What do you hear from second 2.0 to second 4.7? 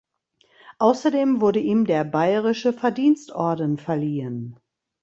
Bayerische Verdienstorden verliehen.